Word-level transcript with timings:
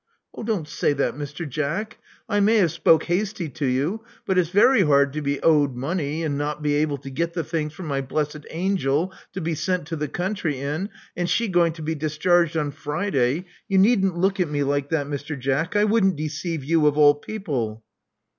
*' 0.19 0.33
Oh, 0.35 0.41
don*t 0.41 0.67
say 0.67 0.93
that, 0.93 1.13
Mr. 1.15 1.47
Jack. 1.47 1.99
I 2.27 2.39
may 2.39 2.55
have 2.55 2.71
spoke 2.71 3.03
hasty 3.03 3.49
to 3.49 3.67
you; 3.67 4.03
but 4.25 4.35
its 4.35 4.49
very 4.49 4.81
hard 4.81 5.13
to 5.13 5.21
be 5.21 5.39
owed 5.43 5.75
money, 5.75 6.23
and 6.23 6.39
not 6.39 6.63
be 6.63 6.73
able 6.77 6.97
to 6.97 7.11
get 7.11 7.35
the 7.35 7.43
things 7.43 7.73
for 7.73 7.83
my 7.83 8.01
blessed 8.01 8.47
angel 8.49 9.13
to 9.33 9.41
be 9.41 9.53
sent 9.53 9.85
to 9.89 9.95
the 9.95 10.07
country 10.07 10.59
in, 10.59 10.89
and 11.15 11.29
she 11.29 11.47
going 11.47 11.73
to 11.73 11.83
be 11.83 11.93
dis 11.93 12.17
charged 12.17 12.57
on 12.57 12.71
Friday. 12.71 13.45
You 13.67 13.77
needn't 13.77 14.17
look 14.17 14.39
at 14.39 14.49
me 14.49 14.63
like 14.63 14.89
that, 14.89 15.05
Mr. 15.05 15.37
Jack. 15.37 15.75
I 15.75 15.83
wouldn't 15.83 16.15
deceive 16.15 16.63
you 16.63 16.87
of 16.87 16.97
all 16.97 17.13
people." 17.13 17.83